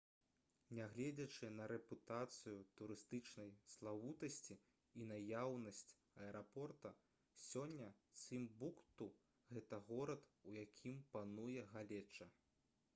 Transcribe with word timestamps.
нягледзячы 0.75 1.49
на 1.57 1.65
рэпутацыю 1.71 2.55
турыстычнай 2.81 3.51
славутасці 3.73 4.57
і 5.01 5.07
наяўнасць 5.11 5.83
аэрапорта 6.23 6.93
сёння 7.43 7.91
цімбукту 8.23 9.11
гэта 9.53 9.81
горад 9.93 10.25
у 10.49 10.57
якім 10.65 10.99
пануе 11.19 11.69
галеча 11.77 12.31